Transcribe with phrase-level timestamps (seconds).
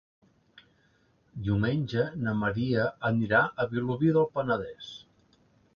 [1.49, 4.91] Diumenge na Maria anirà a Vilobí del Penedès.